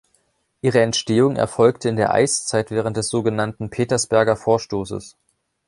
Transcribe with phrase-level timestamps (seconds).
[0.61, 5.15] Ihre Entstehung erfolgte in der Eiszeit während des so genannten Petersberger Vorstoßes.